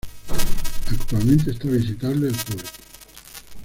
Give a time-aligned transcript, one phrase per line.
[0.91, 2.69] Actualmente está visitable al público.